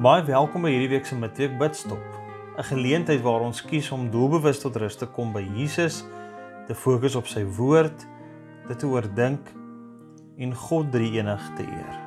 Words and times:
Baie 0.00 0.22
welkom 0.24 0.62
by 0.64 0.70
hierdie 0.72 0.94
week 0.94 1.04
se 1.04 1.12
midweek 1.12 1.58
bidstop. 1.60 2.00
'n 2.56 2.64
Geleentheid 2.64 3.20
waar 3.20 3.42
ons 3.44 3.58
kies 3.60 3.90
om 3.92 4.06
doelbewus 4.08 4.62
tot 4.62 4.78
rus 4.80 4.96
te 4.96 5.04
kom 5.04 5.34
by 5.34 5.42
Jesus, 5.44 6.06
te 6.66 6.72
fokus 6.74 7.18
op 7.20 7.26
sy 7.28 7.42
woord, 7.44 8.06
dit 8.68 8.78
te 8.80 8.88
oordink 8.88 9.50
en 10.38 10.54
God 10.54 10.88
drie 10.90 11.10
enig 11.18 11.44
te 11.58 11.68
eer. 11.68 11.98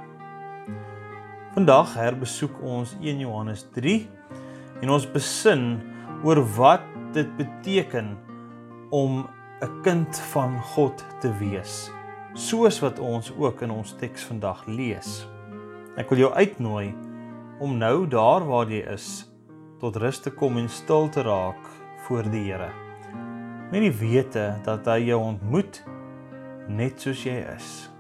Vandag 1.53 1.93
herbesoek 1.93 2.57
ons 2.66 2.95
1 2.98 3.21
Johannes 3.27 3.61
3 3.77 4.09
en 4.81 4.89
ons 4.89 5.05
besin 5.13 5.77
oor 6.25 6.41
wat 6.57 6.89
dit 7.13 7.30
beteken 7.38 8.17
om 8.89 9.27
'n 9.62 9.81
kind 9.84 10.17
van 10.34 10.57
God 10.73 11.05
te 11.21 11.30
wees, 11.38 11.91
soos 12.34 12.81
wat 12.81 12.98
ons 12.98 13.31
ook 13.38 13.62
in 13.62 13.70
ons 13.70 13.94
teks 13.94 14.25
vandag 14.25 14.66
lees. 14.66 15.27
Ek 15.95 16.09
wil 16.09 16.17
jou 16.17 16.34
uitnooi 16.34 17.02
om 17.63 17.77
nou 17.80 18.08
daar 18.12 18.44
waar 18.44 18.67
jy 18.67 18.81
is 18.91 19.23
tot 19.80 19.95
rus 20.04 20.20
te 20.20 20.31
kom 20.35 20.58
en 20.59 20.67
stil 20.67 21.08
te 21.12 21.23
raak 21.23 21.63
voor 22.04 22.27
die 22.31 22.44
Here. 22.49 22.67
Met 23.71 23.85
die 23.85 23.94
wete 23.95 24.49
dat 24.66 24.88
hy 24.91 24.99
jou 25.08 25.21
ontmoet 25.23 25.80
net 26.68 26.99
soos 26.99 27.23
jy 27.23 27.40
is. 27.55 27.92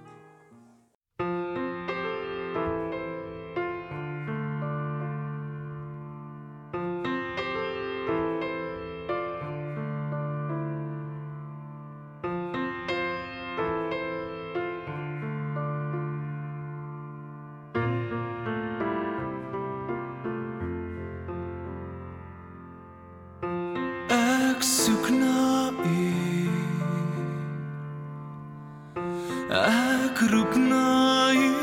Ek 29.49 30.17
roep 30.31 30.55
na 30.55 31.31
u. 31.31 31.53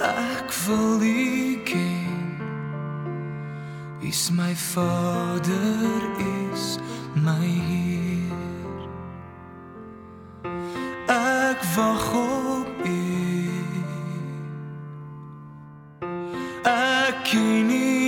Ek 0.00 0.48
wil 0.66 1.02
u 1.02 1.62
ken. 1.64 2.40
Is 4.00 4.30
my 4.30 4.54
vader 4.54 6.00
is 6.18 6.78
my 7.14 7.46
heer. 7.68 8.78
Ek 11.06 11.60
wag 11.76 12.14
op 12.14 12.68
u. 12.84 13.00
Ek 16.62 17.24
ken 17.24 17.70
u 17.70 17.99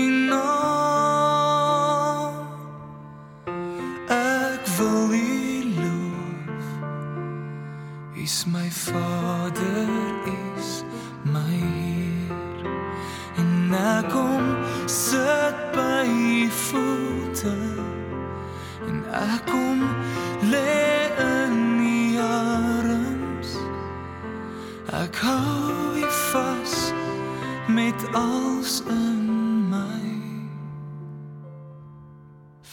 voete 16.52 17.56
en 18.88 19.04
ek 19.10 19.46
kom 19.50 19.80
lê 20.50 21.08
in 21.16 21.56
u 21.80 22.18
arms. 22.20 23.56
Ek 25.02 25.16
hou 25.16 25.96
u 25.96 26.08
vas 26.32 26.92
met 27.68 28.00
alles 28.12 28.82
in 28.88 29.68
my 29.70 30.02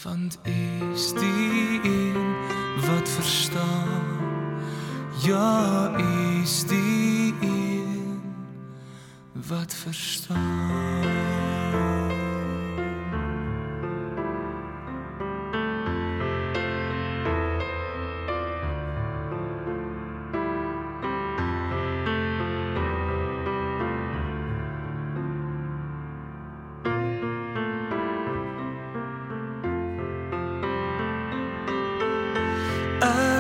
want 0.04 0.40
u 0.44 0.60
is 0.94 1.12
die 1.14 1.80
een 1.84 2.36
wat 2.88 3.10
verstaan? 3.10 4.18
Ja 5.24 5.92
u 5.98 6.42
is 6.42 6.64
die 6.64 7.34
een 7.42 8.22
wat 9.48 9.74
verstaan 9.74 10.89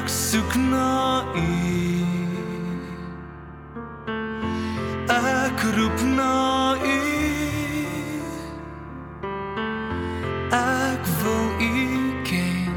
ek 0.09 0.15
soek 0.15 0.53
na 0.55 1.21
u. 1.37 1.49
Ek 5.05 5.59
roep 5.77 5.99
na 6.17 6.73
u. 6.81 7.01
Ek 10.51 11.03
wil 11.21 11.47
u 11.61 11.73
ken. 12.23 12.73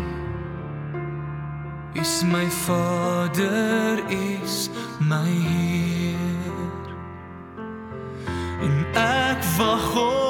Is 1.95 2.23
my 2.25 2.47
vader 2.67 4.05
is 4.09 4.69
my 5.01 5.33
heer. 5.49 6.85
En 8.61 8.77
ek 8.95 9.41
wag 9.57 9.97
op 9.97 10.22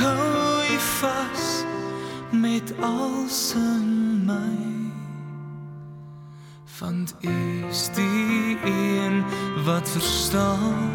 hou 0.00 0.62
u 0.74 0.78
vas 0.78 1.64
met 2.30 2.72
alles 2.80 3.54
in 3.54 4.24
my. 4.24 4.58
Want 6.78 7.14
u 7.20 7.64
is 7.68 7.88
die 7.94 8.58
een 8.64 9.24
wat 9.64 9.88
verstaan? 9.88 10.90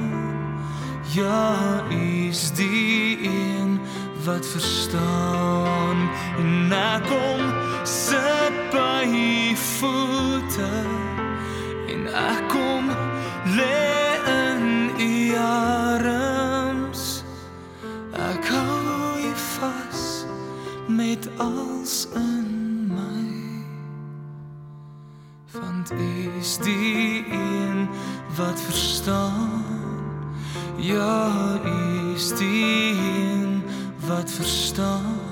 Ja 1.13 1.83
u 1.89 2.27
is 2.27 2.51
die 2.51 3.23
een 3.23 3.79
wat 4.23 4.47
verstaan. 4.47 6.09
En 6.37 6.72
ek 6.72 7.03
kom 7.07 7.53
sit 7.83 8.55
by 8.72 9.05
u 9.05 9.55
voete 9.55 10.72
en 11.87 12.07
ek 12.07 12.54
u 25.91 26.29
is 26.40 26.58
die 26.58 27.26
een 27.32 27.90
wat 28.35 28.61
verstaan. 28.61 29.64
Ja 30.76 31.59
is 32.16 32.35
die 32.35 32.91
een 32.91 33.64
wat 34.08 34.32
verstaan 34.32 35.24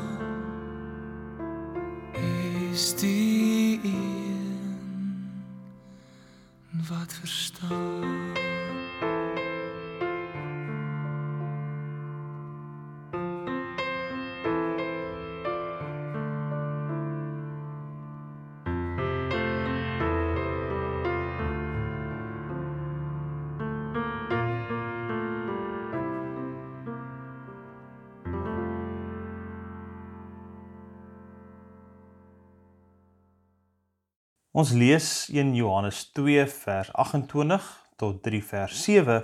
Ons 34.53 34.69
lees 34.77 35.05
1 35.33 35.55
Johannes 35.57 36.11
2 36.13 36.43
vers 36.45 36.89
28 36.93 37.67
tot 37.97 38.19
3 38.21 38.41
vers 38.45 38.83
7 38.83 39.15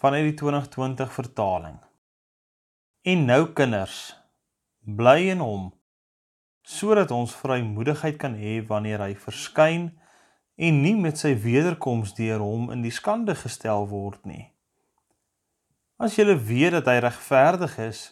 vanuit 0.00 0.22
die 0.30 0.34
2020 0.40 1.10
vertaling. 1.12 1.74
En 3.04 3.26
nou 3.28 3.42
kinders, 3.58 3.98
bly 4.80 5.26
in 5.34 5.42
hom 5.44 5.66
sodat 6.64 7.12
ons 7.12 7.34
vrymoedigheid 7.36 8.16
kan 8.22 8.38
hê 8.40 8.54
wanneer 8.70 9.04
hy 9.04 9.10
verskyn 9.26 9.90
en 10.56 10.80
nie 10.86 10.94
met 11.02 11.20
sy 11.20 11.34
wederkoms 11.44 12.16
deur 12.16 12.40
hom 12.40 12.72
in 12.72 12.80
die 12.80 12.94
skande 13.00 13.36
gestel 13.36 13.84
word 13.92 14.24
nie. 14.24 14.46
As 16.00 16.16
julle 16.16 16.38
weet 16.48 16.78
dat 16.78 16.88
hy 16.88 16.96
regverdig 17.04 17.76
is, 17.90 18.02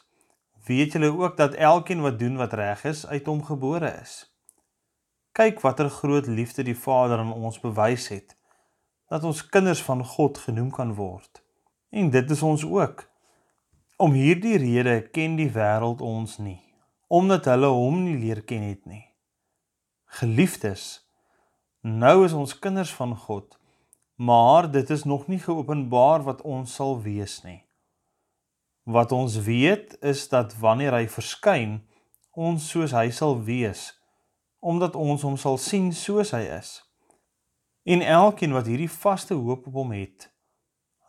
weet 0.68 0.92
julle 0.92 1.08
ook 1.08 1.40
dat 1.40 1.56
elkeen 1.56 2.04
wat 2.04 2.20
doen 2.20 2.36
wat 2.36 2.52
reg 2.52 2.84
is, 2.92 3.06
uit 3.08 3.32
hom 3.32 3.40
gebore 3.48 3.96
is. 4.04 4.33
Kyk 5.34 5.60
watter 5.64 5.88
groot 5.90 6.26
liefde 6.30 6.62
die 6.62 6.76
Vader 6.78 7.18
aan 7.18 7.32
ons 7.34 7.56
bewys 7.58 8.06
het 8.14 8.36
dat 9.10 9.24
ons 9.26 9.40
kinders 9.46 9.80
van 9.82 10.04
God 10.06 10.38
genoem 10.38 10.70
kan 10.70 10.92
word. 10.94 11.42
En 11.90 12.10
dit 12.10 12.30
is 12.30 12.42
ons 12.42 12.62
ook. 12.64 13.02
Om 13.98 14.14
hierdie 14.14 14.56
rede 14.58 14.94
ken 15.14 15.34
die 15.38 15.50
wêreld 15.50 16.00
ons 16.02 16.38
nie, 16.38 16.60
omdat 17.06 17.50
hulle 17.50 17.70
hom 17.70 18.00
nie 18.06 18.16
leer 18.18 18.44
ken 18.46 18.62
het 18.66 18.86
nie. 18.90 19.02
Geliefdes, 20.18 21.02
nou 21.82 22.24
is 22.24 22.34
ons 22.34 22.54
kinders 22.58 22.94
van 22.94 23.16
God, 23.26 23.58
maar 24.14 24.70
dit 24.70 24.90
is 24.90 25.02
nog 25.04 25.26
nie 25.26 25.40
geopenbaar 25.42 26.22
wat 26.26 26.42
ons 26.42 26.74
sal 26.78 27.00
wees 27.02 27.40
nie. 27.42 27.60
Wat 28.86 29.12
ons 29.12 29.40
weet 29.46 29.98
is 30.02 30.28
dat 30.30 30.54
wanneer 30.62 30.94
hy 30.94 31.04
verskyn, 31.10 31.80
ons 32.30 32.70
soos 32.70 32.94
hy 32.94 33.08
sal 33.10 33.40
wees, 33.42 33.92
omdat 34.64 34.96
ons 34.96 35.22
hom 35.22 35.36
sal 35.36 35.58
sien 35.60 35.90
soos 35.92 36.30
hy 36.32 36.46
is. 36.56 36.78
En 37.84 38.00
elkeen 38.00 38.54
wat 38.56 38.70
hierdie 38.70 38.88
vaste 38.88 39.36
hoop 39.36 39.66
op 39.68 39.76
hom 39.76 39.92
het, 39.92 40.30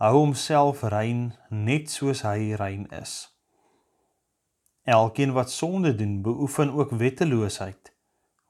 hou 0.03 0.11
homself 0.17 0.83
rein 0.91 1.29
net 1.47 1.87
soos 1.87 2.25
hy 2.27 2.51
rein 2.59 2.83
is. 2.99 3.13
Elkeen 4.83 5.31
wat 5.37 5.55
sonde 5.55 5.95
doen, 5.95 6.19
beoefen 6.21 6.75
ook 6.75 6.91
wetteloosheid, 6.99 7.93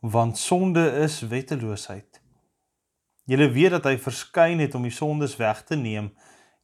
want 0.02 0.42
sonde 0.42 0.90
is 1.06 1.22
wetteloosheid. 1.22 2.22
Julle 3.30 3.52
weet 3.54 3.78
dat 3.78 3.86
hy 3.86 3.96
verskyn 4.02 4.60
het 4.66 4.74
om 4.74 4.90
die 4.90 4.94
sondes 4.94 5.38
weg 5.38 5.62
te 5.70 5.78
neem 5.78 6.16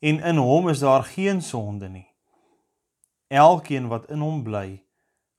en 0.01 0.17
in 0.33 0.41
hom 0.41 0.69
is 0.73 0.81
daar 0.81 1.05
geen 1.05 1.45
sonde 1.45 1.93
nie. 1.93 2.07
Elkeen 3.29 3.85
wat 3.88 4.09
in 4.09 4.25
hom 4.25 4.41
bly, 4.43 4.81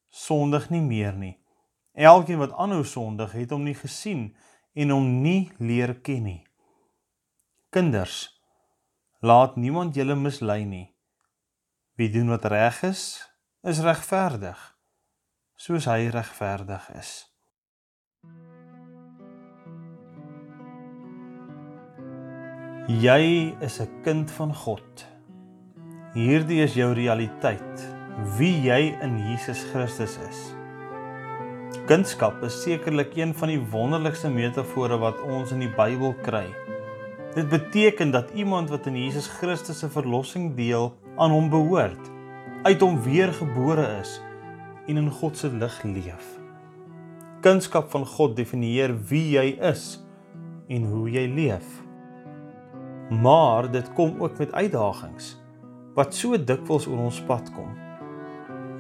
sondig 0.06 0.70
nie 0.70 0.86
meer 0.86 1.18
nie. 1.18 1.41
Elkeen 1.92 2.38
wat 2.40 2.52
aanhou 2.56 2.84
sondig, 2.84 3.32
het 3.32 3.50
hom 3.50 3.66
nie 3.68 3.76
gesien 3.76 4.30
en 4.72 4.90
hom 4.90 5.08
nie 5.22 5.50
leer 5.58 5.94
ken 6.00 6.24
nie. 6.24 6.40
Kinders, 7.72 8.40
laat 9.20 9.56
niemand 9.56 9.96
julle 9.96 10.16
mislei 10.16 10.64
nie. 10.64 10.86
Wie 12.00 12.08
doen 12.10 12.32
wat 12.32 12.48
reg 12.48 12.80
is, 12.88 13.20
is 13.62 13.82
regverdig, 13.84 14.58
soos 15.56 15.86
hy 15.86 16.08
regverdig 16.12 16.88
is. 16.96 17.12
Jy 22.88 23.54
is 23.60 23.80
'n 23.80 24.02
kind 24.02 24.30
van 24.30 24.54
God. 24.54 25.06
Hierdie 26.14 26.62
is 26.62 26.74
jou 26.74 26.92
realiteit, 26.92 27.88
wie 28.36 28.60
jy 28.60 28.98
in 29.00 29.18
Jesus 29.18 29.62
Christus 29.70 30.18
is. 30.18 30.61
Kunskap 31.92 32.38
is 32.46 32.54
sekerlik 32.62 33.10
een 33.18 33.34
van 33.36 33.50
die 33.52 33.58
wonderlikste 33.68 34.30
metafore 34.32 34.96
wat 34.96 35.18
ons 35.28 35.50
in 35.52 35.60
die 35.60 35.68
Bybel 35.76 36.14
kry. 36.24 36.46
Dit 37.34 37.50
beteken 37.52 38.14
dat 38.14 38.30
iemand 38.32 38.72
wat 38.72 38.88
in 38.88 38.96
Jesus 38.96 39.26
Christus 39.28 39.82
se 39.82 39.90
verlossing 39.92 40.54
deel, 40.56 40.88
aan 41.20 41.34
hom 41.34 41.50
behoort, 41.52 42.08
uit 42.64 42.80
hom 42.80 42.96
weergebore 43.04 43.84
is 43.98 44.14
en 44.88 45.02
in 45.02 45.12
God 45.20 45.36
se 45.36 45.52
lig 45.52 45.78
leef. 45.84 46.32
Kunskap 47.44 47.92
van 47.92 48.08
God 48.08 48.38
definieer 48.40 48.96
wie 49.12 49.26
jy 49.36 49.48
is 49.60 49.98
en 50.72 50.88
hoe 50.88 51.10
jy 51.12 51.28
leef. 51.28 51.80
Maar 53.12 53.68
dit 53.68 53.92
kom 53.98 54.16
ook 54.22 54.40
met 54.40 54.54
uitdagings 54.56 55.34
wat 55.98 56.16
so 56.16 56.40
dikwels 56.40 56.88
oor 56.88 57.10
ons 57.10 57.20
pad 57.28 57.52
kom. 57.52 57.76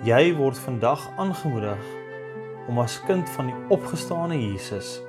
Jy 0.08 0.30
word 0.40 0.56
vandag 0.64 1.10
aangemoedig 1.20 1.98
om 2.68 2.78
as 2.78 2.98
kind 3.06 3.28
van 3.36 3.50
die 3.50 3.58
opgestane 3.74 4.38
Jesus 4.38 5.00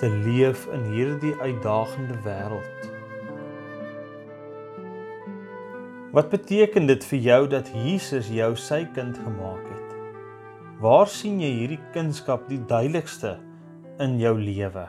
te 0.00 0.08
leef 0.08 0.64
in 0.72 0.86
hierdie 0.94 1.34
uitdagende 1.42 2.16
wêreld. 2.24 2.86
Wat 6.10 6.30
beteken 6.32 6.88
dit 6.88 7.04
vir 7.06 7.20
jou 7.26 7.42
dat 7.52 7.68
Jesus 7.74 8.30
jou 8.32 8.54
sy 8.58 8.80
kind 8.96 9.18
gemaak 9.20 9.66
het? 9.68 9.98
Waar 10.80 11.10
sien 11.10 11.36
jy 11.42 11.50
hierdie 11.58 11.82
kunskap 11.94 12.48
die 12.48 12.62
duidelikste 12.64 13.36
in 14.00 14.16
jou 14.18 14.32
lewe? 14.40 14.88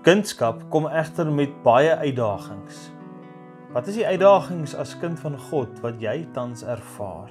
Kindskap 0.00 0.62
kom 0.72 0.86
egter 0.88 1.28
met 1.28 1.58
baie 1.60 1.92
uitdagings. 2.00 2.86
Wat 3.74 3.90
is 3.92 3.98
die 3.98 4.06
uitdagings 4.08 4.72
as 4.72 4.94
kind 4.96 5.20
van 5.20 5.36
God 5.50 5.76
wat 5.84 6.00
jy 6.00 6.22
tans 6.32 6.62
ervaar? 6.64 7.28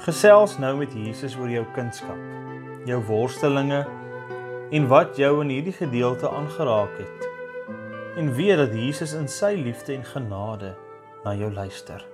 Gesels 0.00 0.54
nou 0.56 0.70
met 0.78 0.94
Jesus 0.96 1.34
oor 1.36 1.50
jou 1.52 1.64
kindskap, 1.74 2.20
jou 2.88 2.96
worstelinge 3.04 3.82
en 4.72 4.86
wat 4.88 5.18
jou 5.20 5.34
in 5.42 5.52
hierdie 5.52 5.74
gedeelte 5.76 6.30
aangeraak 6.30 6.94
het. 7.02 7.26
En 8.16 8.32
weet 8.32 8.56
dat 8.62 8.72
Jesus 8.72 9.12
in 9.12 9.28
sy 9.28 9.52
liefde 9.60 9.92
en 9.98 10.06
genade 10.08 10.72
na 11.26 11.36
jou 11.36 11.52
luister. 11.52 12.09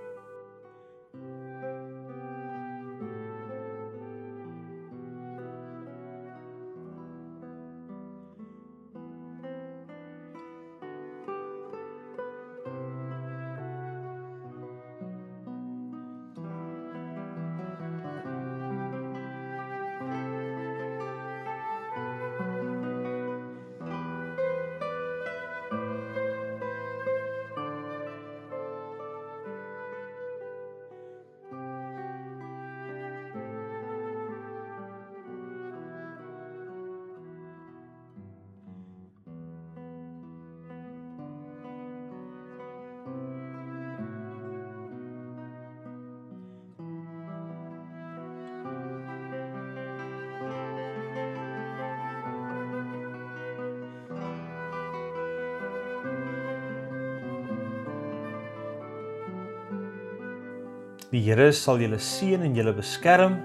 Die 61.16 61.22
Here 61.24 61.48
sal 61.56 61.78
julle 61.80 61.96
seën 61.96 62.42
en 62.44 62.52
julle 62.52 62.74
beskerm. 62.76 63.38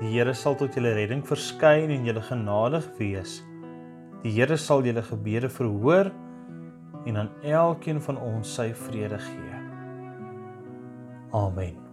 Die 0.00 0.08
Here 0.16 0.32
sal 0.34 0.56
tot 0.58 0.74
julle 0.74 0.96
redding 0.96 1.20
verskyn 1.22 1.92
en 1.94 2.08
julle 2.08 2.24
genadig 2.26 2.88
wees. 2.98 3.36
Die 4.24 4.34
Here 4.34 4.58
sal 4.58 4.82
julle 4.82 5.06
gebede 5.06 5.46
verhoor 5.46 6.10
en 7.06 7.22
aan 7.22 7.30
elkeen 7.46 8.02
van 8.02 8.18
ons 8.18 8.58
sy 8.58 8.72
vrede 8.88 9.22
gee. 9.28 9.60
Amen. 11.38 11.87